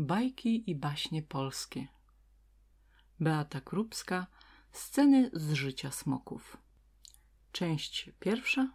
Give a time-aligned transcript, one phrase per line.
[0.00, 1.86] Bajki i baśnie polskie.
[3.20, 4.26] Beata Krupska.
[4.72, 6.56] Sceny z życia smoków.
[7.52, 8.72] Część pierwsza.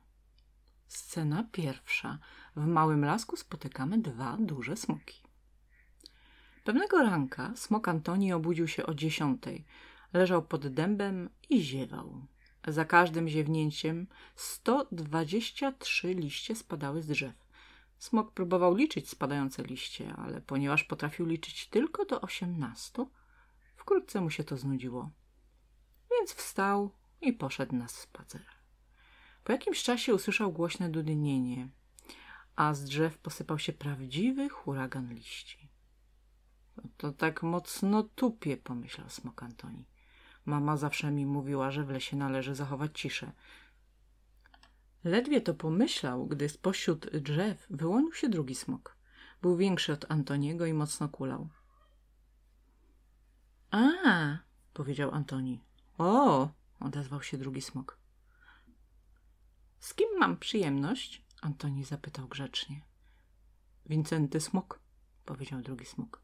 [0.88, 2.20] Scena pierwsza.
[2.56, 5.22] W małym lasku spotykamy dwa duże smoki.
[6.64, 9.66] Pewnego ranka smok Antoni obudził się o dziesiątej.
[10.14, 12.26] Leżał pod dębem i ziewał.
[12.68, 17.45] Za każdym ziewnięciem 123 liście spadały z drzew.
[18.06, 23.12] Smok próbował liczyć spadające liście, ale ponieważ potrafił liczyć tylko do osiemnastu,
[23.76, 25.10] wkrótce mu się to znudziło.
[26.12, 26.92] Więc wstał
[27.22, 28.46] i poszedł na spacer.
[29.44, 31.70] Po jakimś czasie usłyszał głośne dudnienie,
[32.56, 35.70] a z drzew posypał się prawdziwy huragan liści.
[36.98, 39.86] To tak mocno tupie, pomyślał smok Antoni.
[40.46, 43.32] Mama zawsze mi mówiła, że w lesie należy zachować ciszę.
[45.06, 48.98] Ledwie to pomyślał, gdy spośród drzew wyłonił się drugi smok.
[49.42, 51.50] Był większy od Antoniego i mocno kulał.
[53.72, 53.88] A,
[54.74, 55.62] powiedział Antoni.
[55.98, 57.98] O, odezwał się drugi smok.
[59.80, 61.26] Z kim mam przyjemność?
[61.42, 62.82] Antoni zapytał grzecznie.
[63.86, 64.80] Wincenty smok,
[65.26, 66.22] powiedział drugi smok.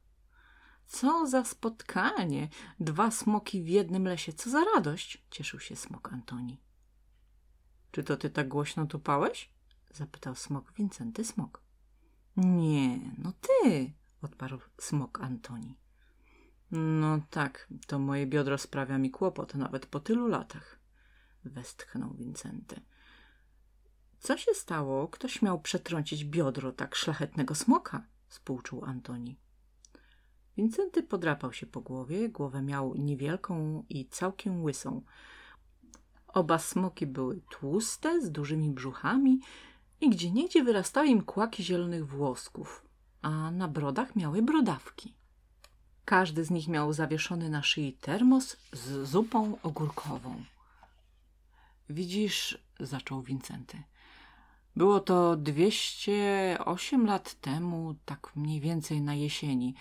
[0.86, 2.50] Co za spotkanie!
[2.80, 4.34] Dwa smoki w jednym lesie.
[4.34, 5.24] Co za radość!
[5.32, 6.71] Cieszył się smok Antoni.
[7.92, 9.50] Czy to ty tak głośno tupałeś?
[9.92, 11.62] Zapytał smok Wincenty smok.
[12.38, 15.78] Nie, no ty, odparł smok Antoni.
[16.72, 20.80] No tak, to moje biodro sprawia mi kłopot, nawet po tylu latach.
[21.46, 22.82] Westchnął Wincenty.
[24.20, 25.08] Co się stało?
[25.08, 28.04] Ktoś miał przetrącić biodro tak szlachetnego smoka?
[28.30, 29.38] Spółczuł Antoni.
[30.58, 32.30] Wincenty podrapał się po głowie.
[32.30, 35.02] Głowę miał niewielką i całkiem łysą.
[36.34, 39.40] Oba smoki były tłuste, z dużymi brzuchami
[40.02, 42.86] i gdzieniegdzie wyrastały im kłaki zielonych włosków,
[43.22, 45.14] a na brodach miały brodawki.
[46.06, 50.44] Każdy z nich miał zawieszony na szyi termos z zupą ogórkową.
[51.90, 53.84] Widzisz, zaczął Wincenty.
[54.76, 59.76] Było to 208 lat temu, tak mniej więcej na jesieni.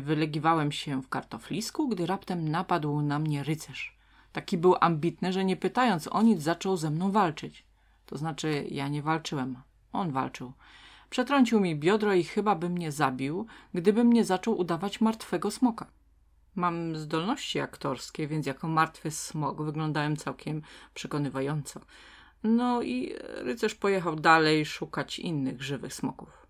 [0.00, 3.97] Wylegiwałem się w kartoflisku, gdy raptem napadł na mnie rycerz.
[4.32, 7.64] Taki był ambitny, że nie pytając o nic zaczął ze mną walczyć.
[8.06, 9.56] To znaczy, ja nie walczyłem.
[9.92, 10.52] On walczył.
[11.10, 15.86] Przetrącił mi biodro i chyba by mnie zabił, gdybym nie zaczął udawać martwego smoka.
[16.54, 20.62] Mam zdolności aktorskie, więc jako martwy smok wyglądałem całkiem
[20.94, 21.80] przekonywająco.
[22.42, 26.46] No i rycerz pojechał dalej szukać innych żywych smoków.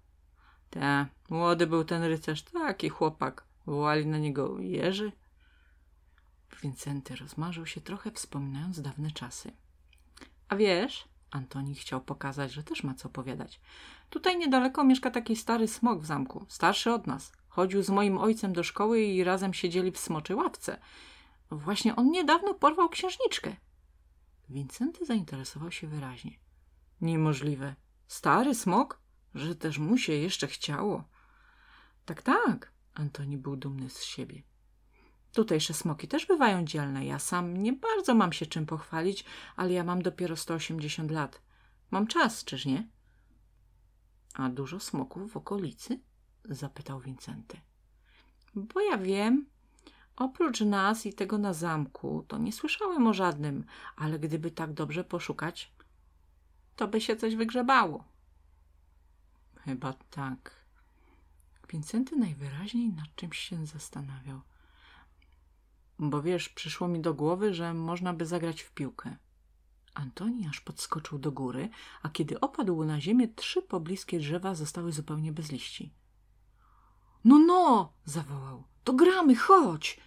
[0.70, 3.44] Te, młody był ten rycerz, taki chłopak.
[3.66, 5.12] Wołali na niego Jerzy.
[6.62, 9.52] Wincenty rozmarzył się trochę, wspominając dawne czasy.
[10.48, 13.60] A wiesz, Antoni chciał pokazać, że też ma co opowiadać.
[14.10, 17.32] Tutaj niedaleko mieszka taki stary smok w zamku, starszy od nas.
[17.48, 20.80] Chodził z moim ojcem do szkoły i razem siedzieli w smoczej ławce.
[21.50, 23.56] Właśnie on niedawno porwał księżniczkę.
[24.48, 26.38] Wincenty zainteresował się wyraźnie.
[27.00, 27.74] Niemożliwe.
[28.08, 29.00] Stary smok?
[29.34, 31.04] Że też mu się jeszcze chciało.
[32.04, 32.72] Tak, tak.
[32.94, 34.42] Antoni był dumny z siebie.
[35.38, 37.06] Tutejsze smoki też bywają dzielne.
[37.06, 39.24] Ja sam nie bardzo mam się czym pochwalić,
[39.56, 41.42] ale ja mam dopiero 180 lat.
[41.90, 42.88] Mam czas, czyż nie?
[44.34, 46.00] A dużo smoków w okolicy?
[46.44, 47.60] Zapytał Wincenty.
[48.54, 49.46] Bo ja wiem,
[50.16, 53.64] oprócz nas i tego na zamku, to nie słyszałem o żadnym,
[53.96, 55.72] ale gdyby tak dobrze poszukać,
[56.76, 58.04] to by się coś wygrzebało.
[59.56, 60.50] Chyba tak.
[61.72, 64.40] Wincenty najwyraźniej nad czymś się zastanawiał.
[65.98, 69.16] Bo wiesz, przyszło mi do głowy, że można by zagrać w piłkę.
[69.94, 71.68] Antoni aż podskoczył do góry,
[72.02, 75.92] a kiedy opadł na ziemię, trzy pobliskie drzewa zostały zupełnie bez liści.
[77.24, 77.92] No, no!
[78.04, 78.64] zawołał.
[78.84, 80.00] To gramy, chodź!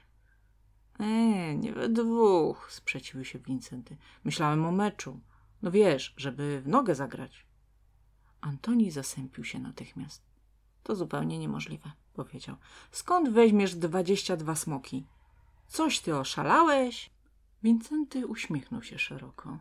[0.99, 3.97] E, nie we dwóch, sprzeciwił się Wincenty.
[4.23, 5.19] Myślałem o meczu.
[5.61, 7.45] No wiesz, żeby w nogę zagrać.
[8.41, 10.23] Antoni zasępił się natychmiast.
[10.83, 12.55] To zupełnie niemożliwe, powiedział.
[12.91, 15.05] Skąd weźmiesz dwadzieścia dwa smoki?
[15.71, 17.11] Coś ty oszalałeś?
[17.63, 19.59] Wincenty uśmiechnął się szeroko.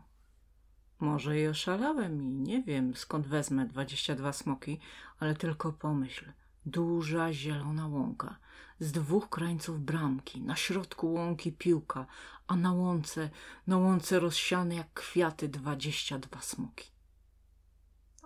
[0.99, 4.79] Może i oszalałem i nie wiem, skąd wezmę dwadzieścia dwa smoki,
[5.19, 6.31] ale tylko pomyśl.
[6.65, 8.39] Duża zielona łąka,
[8.79, 12.05] z dwóch krańców bramki, na środku łąki piłka,
[12.47, 13.29] a na łące,
[13.67, 16.91] na łące rozsiane jak kwiaty dwadzieścia dwa smoki.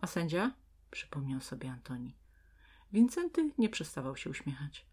[0.01, 0.51] A sędzia?
[0.91, 2.15] Przypomniał sobie Antoni.
[2.93, 4.85] Wincenty nie przestawał się uśmiechać.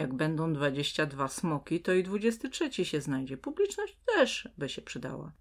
[0.00, 3.36] Jak będą dwadzieścia dwa smoki, to i dwudziesty trzeci się znajdzie.
[3.36, 5.32] Publiczność też by się przydała.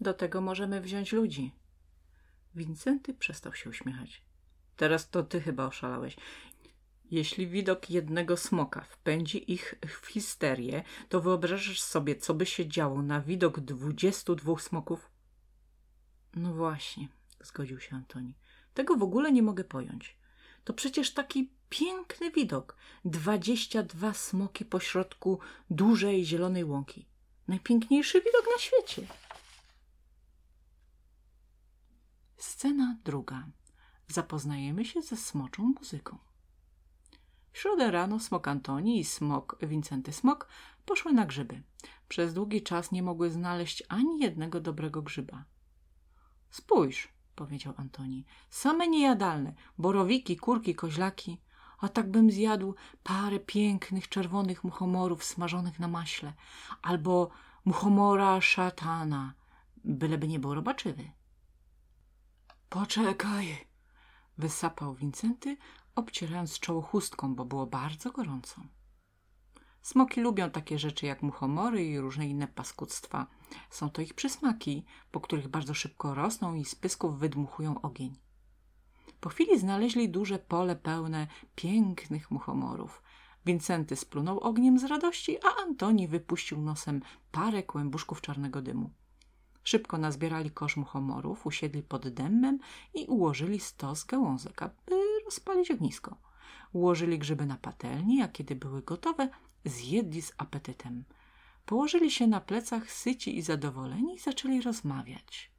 [0.00, 1.54] Do tego możemy wziąć ludzi.
[2.54, 4.22] Wincenty przestał się uśmiechać.
[4.76, 6.16] Teraz to ty chyba oszalałeś.
[7.10, 13.02] Jeśli widok jednego smoka wpędzi ich w histerię, to wyobrażasz sobie, co by się działo
[13.02, 15.10] na widok dwudziestu dwóch smoków?
[16.34, 17.08] No właśnie,
[17.40, 18.34] zgodził się Antoni.
[18.74, 20.16] Tego w ogóle nie mogę pojąć.
[20.64, 22.76] To przecież taki piękny widok.
[23.04, 25.38] Dwadzieścia dwa smoki pośrodku
[25.70, 27.06] dużej zielonej łąki.
[27.48, 29.06] Najpiękniejszy widok na świecie.
[32.36, 33.46] Scena druga.
[34.08, 36.18] Zapoznajemy się ze smoczą muzyką.
[37.52, 40.48] W środę rano smok Antoni i smok Wincenty Smok
[40.84, 41.62] poszły na grzyby.
[42.08, 45.44] Przez długi czas nie mogły znaleźć ani jednego dobrego grzyba.
[46.50, 51.40] Spójrz, powiedział Antoni, same niejadalne, borowiki, kurki, koźlaki.
[51.80, 56.32] A tak bym zjadł parę pięknych czerwonych muchomorów smażonych na maśle,
[56.82, 57.30] albo
[57.64, 59.34] muchomora szatana,
[59.84, 61.10] byleby nie był robaczywy.
[62.68, 63.66] Poczekaj,
[64.38, 65.56] wysapał Wincenty,
[65.94, 68.60] obcierając czoło chustką, bo było bardzo gorąco.
[69.82, 73.26] Smoki lubią takie rzeczy jak muchomory i różne inne paskudztwa.
[73.70, 78.16] Są to ich przysmaki, po których bardzo szybko rosną i z pysków wydmuchują ogień.
[79.20, 83.02] Po chwili znaleźli duże pole pełne pięknych muchomorów.
[83.46, 87.02] Wincenty splunął ogniem z radości, a Antoni wypuścił nosem
[87.32, 88.90] parę kłębuszków czarnego dymu.
[89.64, 92.58] Szybko nazbierali kosz muchomorów, usiedli pod dębem
[92.94, 96.16] i ułożyli stos gałązek, aby rozpalić ognisko.
[96.72, 99.28] Ułożyli grzyby na patelni, a kiedy były gotowe,
[99.64, 101.04] zjedli z apetytem.
[101.66, 105.50] Położyli się na plecach syci i zadowoleni i zaczęli rozmawiać.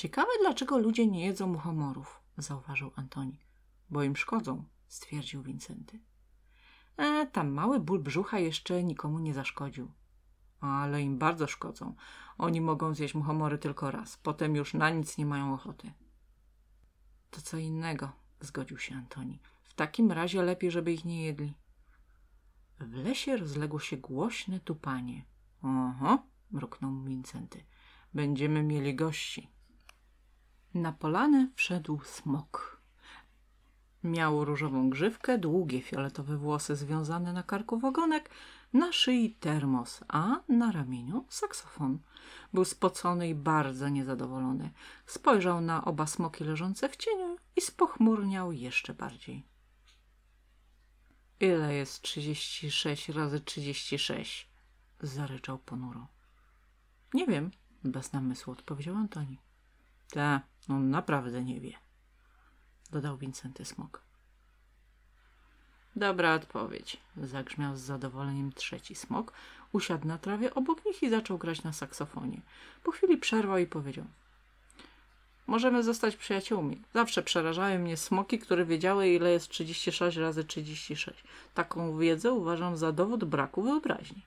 [0.00, 3.40] Ciekawe, dlaczego ludzie nie jedzą muchomorów, zauważył Antoni.
[3.90, 6.00] Bo im szkodzą, stwierdził Wincenty.
[6.96, 9.90] E, tam mały ból brzucha jeszcze nikomu nie zaszkodził.
[10.60, 11.94] Ale im bardzo szkodzą.
[12.38, 14.16] Oni mogą zjeść muchomory tylko raz.
[14.16, 15.92] Potem już na nic nie mają ochoty.
[17.30, 19.38] To co innego, zgodził się Antoni.
[19.62, 21.54] W takim razie lepiej, żeby ich nie jedli.
[22.78, 25.24] W lesie rozległo się głośne tupanie.
[25.62, 27.64] Oho, mruknął Wincenty.
[28.14, 29.59] Będziemy mieli gości.
[30.74, 32.80] Na polanę wszedł smok.
[34.04, 38.30] Miał różową grzywkę, długie fioletowe włosy związane na karku w ogonek,
[38.72, 41.98] na szyi termos, a na ramieniu saksofon.
[42.52, 44.70] Był spocony i bardzo niezadowolony.
[45.06, 49.46] Spojrzał na oba smoki leżące w cieniu i spochmurniał jeszcze bardziej.
[51.40, 54.48] Ile jest trzydzieści sześć razy trzydzieści sześć?
[55.00, 56.06] Zaryczał ponuro.
[57.14, 57.50] Nie wiem,
[57.84, 59.38] bez namysłu odpowiedział Antoni.
[60.10, 61.72] Ta, on naprawdę nie wie,
[62.90, 64.02] dodał Wincenty Smok.
[65.96, 69.32] Dobra odpowiedź, zagrzmiał z zadowoleniem trzeci smok,
[69.72, 72.40] usiadł na trawie obok nich i zaczął grać na saksofonie.
[72.82, 74.04] Po chwili przerwał i powiedział
[75.46, 76.82] Możemy zostać przyjaciółmi.
[76.94, 81.24] Zawsze przerażały mnie smoki, które wiedziały, ile jest 36 razy 36.
[81.54, 84.22] Taką wiedzę uważam za dowód braku wyobraźni.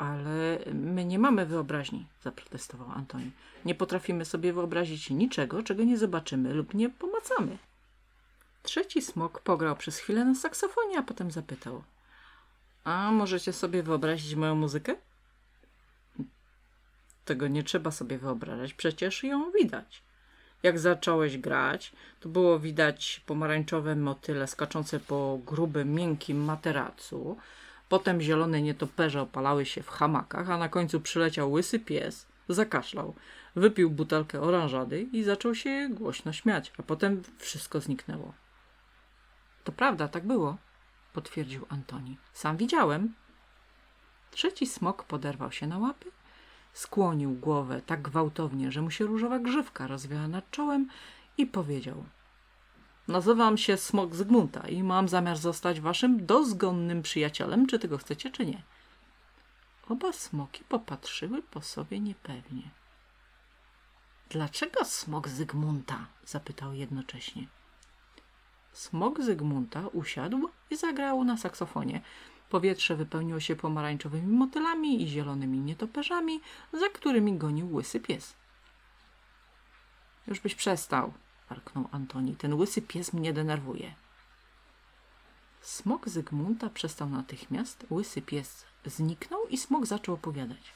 [0.00, 3.30] Ale my nie mamy wyobraźni, zaprotestował Antoni.
[3.64, 7.58] Nie potrafimy sobie wyobrazić niczego, czego nie zobaczymy lub nie pomacamy.
[8.62, 11.82] Trzeci smok pograł przez chwilę na saksofonie, a potem zapytał.
[12.84, 14.96] A możecie sobie wyobrazić moją muzykę?
[17.24, 20.02] Tego nie trzeba sobie wyobrażać, przecież ją widać.
[20.62, 27.36] Jak zacząłeś grać, to było widać pomarańczowe motyle skaczące po grubym, miękkim materacu.
[27.90, 33.14] Potem zielone nietoperze opalały się w hamakach, a na końcu przyleciał łysy pies, zakaszlał,
[33.56, 38.34] wypił butelkę oranżady i zaczął się głośno śmiać, a potem wszystko zniknęło.
[39.64, 40.56] To prawda, tak było,
[41.12, 42.18] potwierdził Antoni.
[42.32, 43.14] Sam widziałem.
[44.30, 46.10] Trzeci smok poderwał się na łapy,
[46.72, 50.88] skłonił głowę tak gwałtownie, że mu się różowa grzywka rozwiała nad czołem
[51.38, 52.04] i powiedział
[53.10, 58.46] Nazywam się Smok Zygmunta i mam zamiar zostać waszym dozgonnym przyjacielem, czy tego chcecie, czy
[58.46, 58.62] nie.
[59.88, 62.62] Oba smoki popatrzyły po sobie niepewnie.
[64.28, 66.06] Dlaczego smok Zygmunta?
[66.26, 67.46] zapytał jednocześnie.
[68.72, 72.00] Smok Zygmunta usiadł i zagrał na saksofonie.
[72.50, 76.40] Powietrze wypełniło się pomarańczowymi motylami i zielonymi nietoperzami,
[76.72, 78.34] za którymi gonił łysy pies.
[80.26, 81.12] Już byś przestał,
[81.50, 82.36] parknął Antoni.
[82.36, 83.94] Ten łysy pies mnie denerwuje.
[85.60, 90.72] Smok Zygmunta przestał natychmiast, łysy pies zniknął i smok zaczął opowiadać.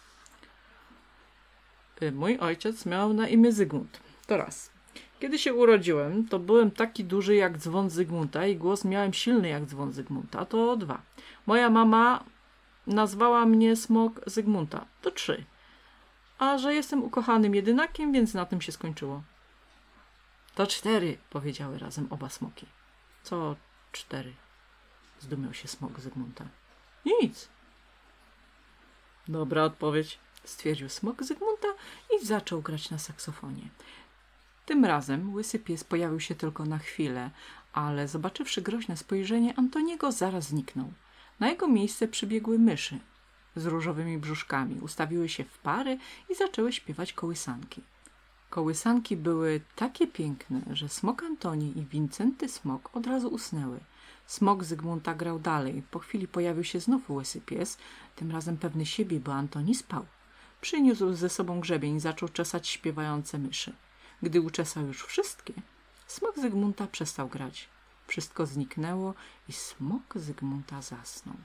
[2.02, 4.00] Y, mój ojciec miał na imię Zygmunt.
[4.26, 4.70] To raz.
[5.20, 9.64] Kiedy się urodziłem, to byłem taki duży jak dzwon Zygmunta i głos miałem silny jak
[9.64, 10.44] dzwon Zygmunta.
[10.44, 11.02] To dwa.
[11.46, 12.24] Moja mama
[12.86, 14.86] nazwała mnie smok Zygmunta.
[15.02, 15.44] To trzy.
[16.38, 19.22] A że jestem ukochanym jedynakiem, więc na tym się skończyło.
[20.54, 22.66] To cztery, powiedziały razem oba smoki.
[23.22, 23.56] Co
[23.92, 24.32] cztery?
[25.20, 26.44] Zdumiał się smok Zygmunta.
[27.04, 27.48] Nic.
[29.28, 31.68] Dobra odpowiedź, stwierdził smok Zygmunta
[32.16, 33.68] i zaczął grać na saksofonie.
[34.66, 37.30] Tym razem łysy pies pojawił się tylko na chwilę,
[37.72, 40.92] ale zobaczywszy groźne spojrzenie Antoniego, zaraz zniknął.
[41.40, 42.98] Na jego miejsce przybiegły myszy
[43.56, 47.82] z różowymi brzuszkami, ustawiły się w pary i zaczęły śpiewać kołysanki.
[48.54, 53.80] Kołysanki były takie piękne, że smok Antoni i Wincenty Smok od razu usnęły.
[54.26, 55.82] Smok Zygmunta grał dalej.
[55.90, 57.78] Po chwili pojawił się znów łysy pies,
[58.16, 60.06] tym razem pewny siebie, bo Antoni spał.
[60.60, 63.72] Przyniósł ze sobą grzebień i zaczął czesać śpiewające myszy.
[64.22, 65.54] Gdy uczesał już wszystkie,
[66.06, 67.68] smok Zygmunta przestał grać.
[68.06, 69.14] Wszystko zniknęło
[69.48, 71.36] i smok Zygmunta zasnął.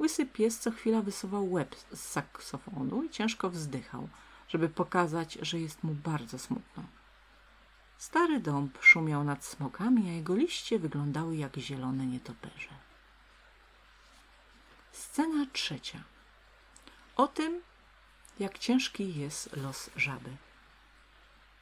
[0.00, 4.08] Łysy pies co chwila wysuwał łeb z saksofonu i ciężko wzdychał,
[4.48, 6.82] żeby pokazać, że jest mu bardzo smutno.
[7.98, 12.68] Stary dąb szumiał nad smokami, a jego liście wyglądały jak zielone nietoperze.
[14.92, 15.98] Scena trzecia.
[17.16, 17.60] O tym,
[18.38, 20.30] jak ciężki jest los żaby.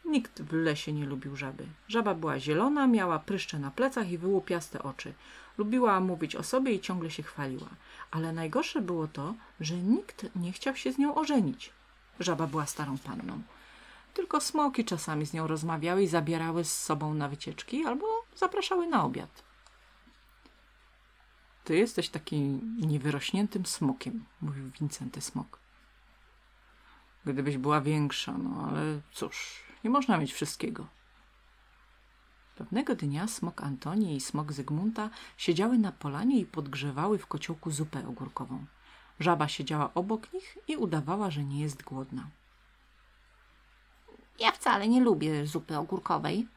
[0.05, 1.67] Nikt w lesie nie lubił żaby.
[1.89, 5.15] Żaba była zielona, miała pryszcze na plecach i wyłupiaste oczy.
[5.59, 7.69] Lubiła mówić o sobie i ciągle się chwaliła.
[8.11, 11.73] Ale najgorsze było to, że nikt nie chciał się z nią ożenić.
[12.21, 13.43] Żaba była starą panną.
[14.15, 18.07] Tylko smoki czasami z nią rozmawiały i zabierały z sobą na wycieczki albo
[18.37, 19.43] zapraszały na obiad.
[21.65, 25.59] Ty jesteś takim niewyrośniętym smokiem, mówił Wincenty Smok.
[27.25, 30.87] Gdybyś była większa, no ale cóż, nie można mieć wszystkiego.
[32.57, 38.09] Pewnego dnia smok Antoni i smok Zygmunta siedziały na polanie i podgrzewały w kociołku zupę
[38.09, 38.67] ogórkową.
[39.21, 42.29] Żaba siedziała obok nich i udawała, że nie jest głodna.
[44.39, 46.49] Ja wcale nie lubię zupy ogórkowej,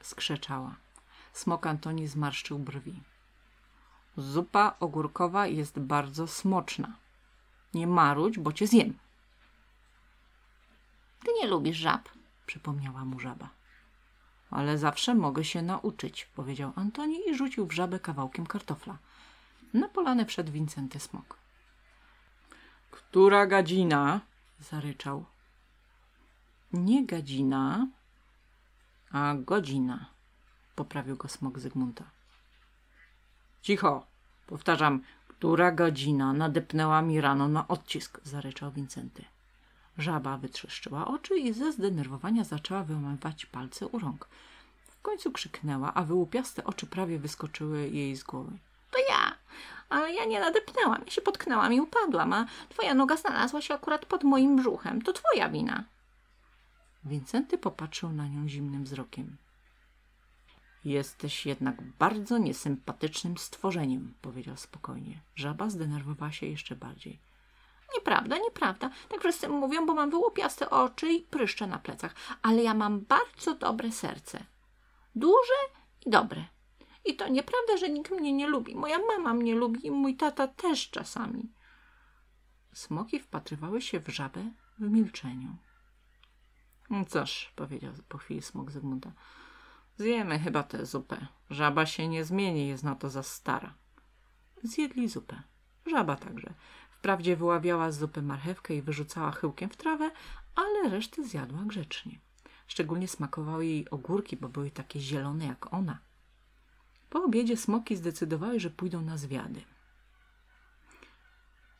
[0.00, 0.74] skrzeczała.
[1.32, 3.00] Smok Antoni zmarszczył brwi.
[4.16, 6.96] Zupa ogórkowa jest bardzo smoczna.
[7.74, 8.98] Nie marudź, bo cię zjem.
[11.24, 12.08] Ty nie lubisz żab,
[12.46, 13.48] przypomniała mu żaba.
[14.50, 18.98] Ale zawsze mogę się nauczyć, powiedział Antoni i rzucił w żabę kawałkiem kartofla.
[19.74, 21.41] Na polanę wszedł Wincenty Smok.
[22.92, 24.20] Która gadzina?
[24.60, 25.24] zaryczał.
[26.72, 27.86] Nie gadzina,
[29.10, 30.06] a godzina,
[30.74, 32.04] poprawił go smok Zygmunta.
[33.62, 34.06] Cicho,
[34.46, 39.24] powtarzam, która godzina nadepnęła mi rano na odcisk, zaryczał Wincenty.
[39.98, 44.28] Żaba wytrzeszczyła oczy i ze zdenerwowania zaczęła wyłamywać palce u rąk.
[44.84, 48.58] W końcu krzyknęła, a wyłupiaste oczy prawie wyskoczyły jej z głowy.
[49.88, 54.06] Ale ja nie nadepnęłam, ja się potknęłam i upadłam, a twoja noga znalazła się akurat
[54.06, 55.02] pod moim brzuchem.
[55.02, 55.84] To twoja wina.
[57.04, 59.36] Wincenty popatrzył na nią zimnym wzrokiem.
[60.84, 65.20] Jesteś jednak bardzo niesympatycznym stworzeniem, powiedział spokojnie.
[65.34, 67.20] Żaba zdenerwowała się jeszcze bardziej.
[67.94, 68.90] Nieprawda, nieprawda.
[69.08, 72.14] Tak wszyscy mówią, bo mam wyłupiaste oczy i pryszcze na plecach.
[72.42, 74.44] Ale ja mam bardzo dobre serce.
[75.14, 75.58] Duże
[76.06, 76.44] i dobre.
[77.04, 78.74] I to nieprawda, że nikt mnie nie lubi.
[78.74, 81.52] Moja mama mnie lubi i mój tata też czasami.
[82.72, 85.56] Smoki wpatrywały się w żabę w milczeniu.
[86.90, 89.12] No cóż, powiedział po chwili smok Zygmunta.
[89.96, 91.26] Zjemy chyba tę zupę.
[91.50, 93.74] Żaba się nie zmieni, jest na to za stara.
[94.62, 95.42] Zjedli zupę.
[95.86, 96.54] Żaba także.
[96.90, 100.10] Wprawdzie wyławiała z zupy marchewkę i wyrzucała chyłkiem w trawę,
[100.54, 102.20] ale resztę zjadła grzecznie.
[102.66, 105.98] Szczególnie smakowały jej ogórki, bo były takie zielone jak ona.
[107.12, 109.62] Po obiedzie smoki zdecydowały, że pójdą na zwiady.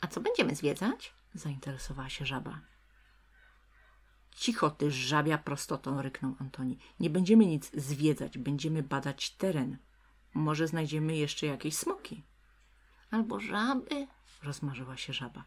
[0.01, 1.15] A co będziemy zwiedzać?
[1.35, 2.61] Zainteresowała się żaba.
[4.37, 6.79] Cicho ty, żabia prostotą, ryknął Antoni.
[7.01, 9.79] Nie będziemy nic zwiedzać, będziemy badać teren.
[10.35, 12.23] Może znajdziemy jeszcze jakieś smoki.
[13.11, 14.07] Albo żaby,
[14.43, 15.45] rozmarzyła się żaba.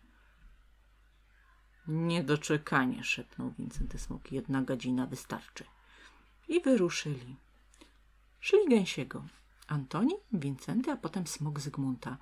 [1.88, 4.32] Niedoczekanie, szepnął Wincenty Smok.
[4.32, 5.64] Jedna godzina wystarczy.
[6.48, 7.36] I wyruszyli.
[8.40, 9.26] Szli gęsiego.
[9.68, 12.18] Antoni, Wincenty, a potem smok Zygmunta.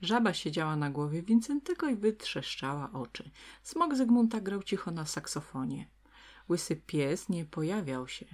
[0.00, 3.30] Żaba siedziała na głowie Wincentego i wytrzeszczała oczy.
[3.62, 5.88] Smok Zygmunta grał cicho na saksofonie.
[6.48, 8.26] Łysy pies nie pojawiał się.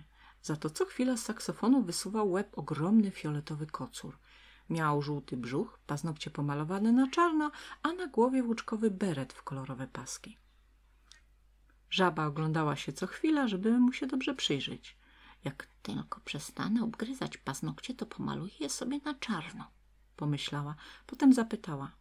[0.43, 4.19] Za to co chwila z saksofonu wysuwał łeb ogromny fioletowy kocur.
[4.71, 7.51] Miał żółty brzuch, paznokcie pomalowane na czarno,
[7.83, 10.37] a na głowie łuczkowy beret w kolorowe paski.
[11.91, 14.97] Żaba oglądała się co chwila, żeby mu się dobrze przyjrzeć.
[15.45, 19.71] Jak tylko przestanę obgryzać paznokcie, to pomaluję je sobie na czarno
[20.21, 20.75] pomyślała.
[21.07, 21.93] Potem zapytała.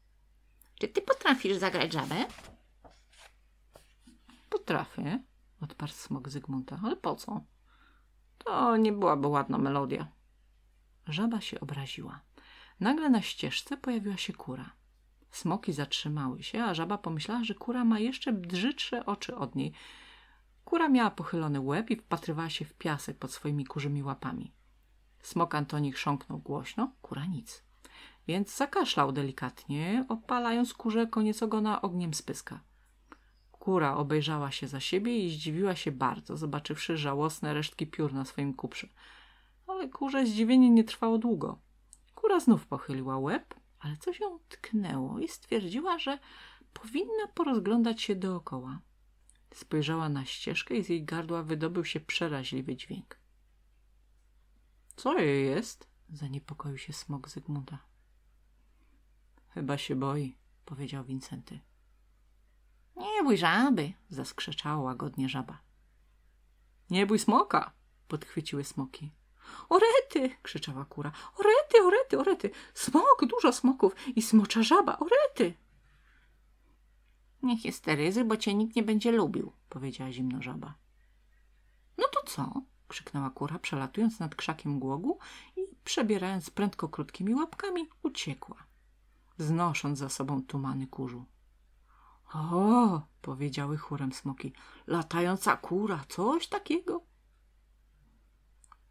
[0.79, 2.25] Czy ty potrafisz zagrać żabę?
[4.49, 5.19] Potrafię,
[5.61, 6.79] odparł smok Zygmunta.
[6.83, 7.41] Ale po co?
[8.37, 10.07] To nie byłaby ładna melodia.
[11.07, 12.19] Żaba się obraziła.
[12.79, 14.71] Nagle na ścieżce pojawiła się kura.
[15.31, 19.73] Smoki zatrzymały się, a żaba pomyślała, że kura ma jeszcze brzydsze oczy od niej.
[20.69, 24.53] Kura miała pochylony łeb i wpatrywała się w piasek pod swoimi kurzymi łapami.
[25.21, 27.63] Smok Antoni chrząknął głośno, kura nic.
[28.27, 32.59] Więc zakaszlał delikatnie, opalając kurze koniec ogona ogniem spyska.
[33.51, 38.53] Kura obejrzała się za siebie i zdziwiła się bardzo, zobaczywszy żałosne resztki piór na swoim
[38.53, 38.87] kuprze.
[39.67, 41.59] Ale kurze zdziwienie nie trwało długo.
[42.15, 46.19] Kura znów pochyliła łeb, ale coś ją tknęło i stwierdziła, że
[46.73, 48.79] powinna porozglądać się dookoła.
[49.53, 53.19] Spojrzała na ścieżkę i z jej gardła wydobył się przeraźliwy dźwięk.
[54.95, 55.87] Co jej jest?
[56.09, 57.77] Zaniepokoił się smok Zygmunta.
[59.49, 61.59] Chyba się boi, powiedział Wincenty.
[62.95, 65.61] Nie bój żaby, zaskrzeczała łagodnie żaba.
[66.89, 67.73] Nie bój smoka,
[68.07, 69.11] podchwyciły smoki.
[69.69, 70.35] Orety!
[70.41, 71.11] krzyczała kura.
[71.37, 72.51] Orety, orety, orety!
[72.73, 75.53] Smok, dużo smoków i smocza żaba, orety!
[77.43, 80.73] Niech jest Terezy, bo cię nikt nie będzie lubił, powiedziała zimno żaba.
[81.97, 82.61] No to co?
[82.87, 85.19] krzyknęła kura, przelatując nad krzakiem głogu
[85.55, 88.63] i przebierając prędko krótkimi łapkami, uciekła,
[89.37, 91.25] znosząc za sobą tumany kurzu.
[92.33, 94.53] O, powiedziały chórem smoki,
[94.87, 97.03] latająca kura, coś takiego.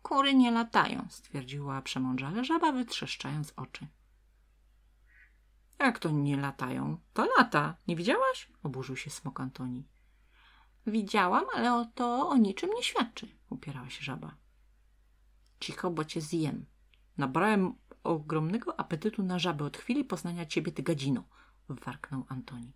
[0.02, 3.86] Kury nie latają, stwierdziła przemądrzale żaba, wytrzeszczając oczy.
[5.78, 6.98] Jak to nie latają?
[7.12, 7.76] To lata.
[7.88, 8.48] Nie widziałaś?
[8.62, 9.84] Oburzył się smok Antoni.
[10.86, 14.34] Widziałam, ale o to o niczym nie świadczy, upierała się żaba.
[15.60, 16.66] Cicho, bo cię zjem.
[17.18, 21.24] Nabrałem ogromnego apetytu na żabę od chwili poznania ciebie, ty gadzino,
[21.68, 22.72] warknął Antoni.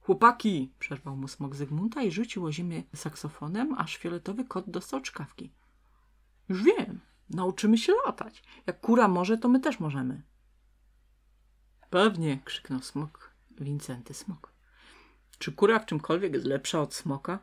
[0.00, 0.72] Chłopaki!
[0.78, 5.52] przerwał mu smok Zygmunta i rzucił o ziemię saksofonem, aż fioletowy kot dostał czkawki.
[6.48, 7.00] Już wiem,
[7.30, 8.42] nauczymy się latać.
[8.66, 10.22] Jak kura może, to my też możemy.
[11.94, 14.52] Pewnie, krzyknął smok, Wincenty smok.
[15.38, 17.38] Czy kura w czymkolwiek jest lepsza od smoka?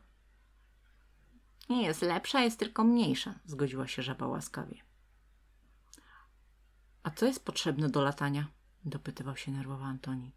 [1.69, 4.81] Nie jest lepsza, jest tylko mniejsza, zgodziła się żaba łaskawie.
[7.03, 8.47] A co jest potrzebne do latania?
[8.85, 10.31] dopytywał się nerwowo Antoni.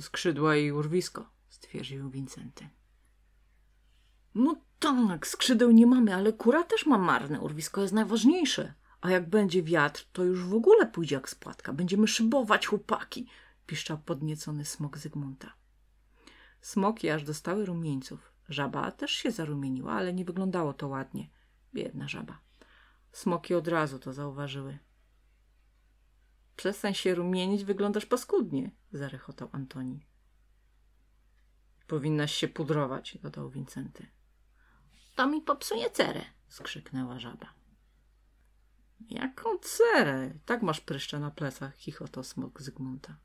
[0.00, 2.68] Skrzydła i urwisko, stwierdził Wincenty.
[4.34, 7.40] No tak, skrzydeł nie mamy, ale kura też ma marne.
[7.40, 8.74] Urwisko jest najważniejsze.
[9.00, 11.72] A jak będzie wiatr, to już w ogóle pójdzie jak spłatka.
[11.72, 13.26] Będziemy szybować, chłopaki,
[13.66, 15.52] piszczał podniecony smok Zygmunta.
[16.60, 18.32] Smoki aż dostały rumieńców.
[18.48, 21.28] Żaba też się zarumieniła, ale nie wyglądało to ładnie.
[21.74, 22.38] Biedna żaba.
[23.12, 24.78] Smoki od razu to zauważyły.
[26.56, 30.06] Przestań się rumienić, wyglądasz paskudnie, zarechotał Antoni.
[31.86, 34.06] Powinnaś się pudrować, dodał Wincenty.
[35.16, 37.59] To mi popsuje cerę, skrzyknęła żaba.
[39.10, 40.30] Jaką cerę?
[40.46, 43.16] Tak masz pryszcze na plecach, chichotał smok Zygmunta.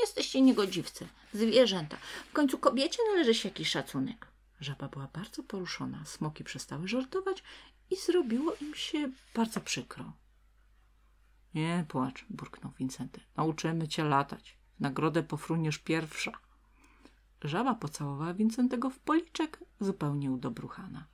[0.00, 1.96] Jesteście niegodziwcy, zwierzęta.
[2.30, 4.26] W końcu kobiecie należy się jakiś szacunek.
[4.60, 6.04] Żaba była bardzo poruszona.
[6.04, 7.42] Smoki przestały żartować
[7.90, 10.12] i zrobiło im się bardzo przykro.
[11.54, 13.20] Nie płacz, burknął Wincenty.
[13.36, 14.58] Nauczymy cię latać.
[14.80, 16.32] Nagrodę pofruniesz pierwsza.
[17.44, 21.06] Żaba pocałowała Wincentego w policzek, zupełnie udobruchana.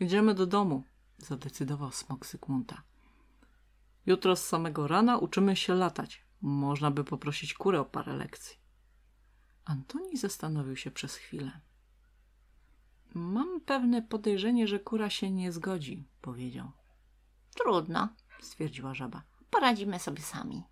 [0.00, 0.84] Idziemy do domu,
[1.18, 2.82] zadecydował smok Zygmunta.
[4.06, 6.24] Jutro z samego rana uczymy się latać.
[6.40, 8.58] Można by poprosić kurę o parę lekcji.
[9.64, 11.60] Antoni zastanowił się przez chwilę.
[13.14, 16.72] Mam pewne podejrzenie, że kura się nie zgodzi, powiedział.
[17.54, 18.08] Trudno,
[18.40, 19.22] stwierdziła żaba.
[19.50, 20.62] Poradzimy sobie sami.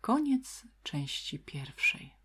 [0.00, 2.21] Koniec części pierwszej.